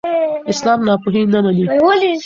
اسلام 0.51 0.79
ناپوهي 0.87 1.21
نه 1.33 1.39
مني. 1.45 2.11